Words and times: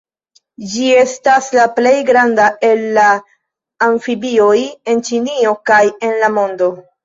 Ĝi 0.69 0.87
estas 1.01 1.49
la 1.57 1.65
plej 1.81 1.91
granda 2.07 2.49
el 2.71 2.83
la 2.97 3.05
amfibioj 3.91 4.59
en 4.67 5.07
Ĉinio 5.11 5.57
kaj 5.73 5.85
en 6.11 6.21
la 6.27 6.37
mondo. 6.43 6.77